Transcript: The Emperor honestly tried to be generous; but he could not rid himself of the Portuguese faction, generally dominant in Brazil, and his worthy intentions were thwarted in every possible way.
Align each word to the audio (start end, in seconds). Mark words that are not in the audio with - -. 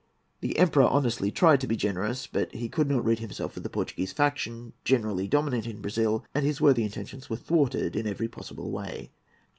The 0.39 0.57
Emperor 0.57 0.81
honestly 0.85 1.29
tried 1.29 1.61
to 1.61 1.67
be 1.67 1.75
generous; 1.75 2.25
but 2.25 2.51
he 2.55 2.69
could 2.69 2.89
not 2.89 3.05
rid 3.05 3.19
himself 3.19 3.55
of 3.55 3.61
the 3.61 3.69
Portuguese 3.69 4.11
faction, 4.11 4.73
generally 4.83 5.27
dominant 5.27 5.67
in 5.67 5.79
Brazil, 5.79 6.25
and 6.33 6.43
his 6.43 6.59
worthy 6.59 6.81
intentions 6.81 7.29
were 7.29 7.35
thwarted 7.37 7.95
in 7.95 8.07
every 8.07 8.27
possible 8.27 8.71
way. 8.71 9.11